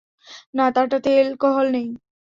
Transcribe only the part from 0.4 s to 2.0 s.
না, তারটাতে এলকোহল নেই।